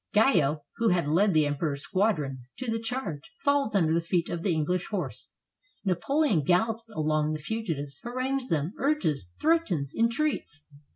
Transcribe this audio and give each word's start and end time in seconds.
Guyot, 0.15 0.61
who 0.77 0.89
had 0.89 1.05
led 1.05 1.31
the 1.31 1.45
Emperor's 1.45 1.83
squadrons 1.83 2.49
to 2.57 2.71
the 2.71 2.79
charge, 2.79 3.31
falls 3.43 3.75
under 3.75 3.93
the 3.93 4.01
feet 4.01 4.29
of 4.29 4.41
the 4.41 4.49
EngUsh 4.55 4.87
Horse. 4.87 5.33
Napoleon 5.85 6.41
gallops 6.41 6.89
along 6.89 7.33
the 7.33 7.37
fugitives, 7.37 7.99
harangues 8.01 8.47
them, 8.49 8.73
urges, 8.79 9.31
threatens, 9.39 9.93
entreats. 9.93 10.65